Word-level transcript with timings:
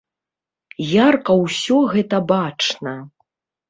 Ярка 1.07 1.37
ўсё 1.43 1.77
гэта 1.95 2.25
бачна. 2.35 3.01